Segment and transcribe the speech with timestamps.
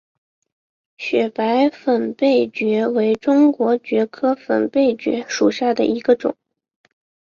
[0.97, 6.35] 雪白粉背蕨为中国蕨科粉背蕨属下的一个种。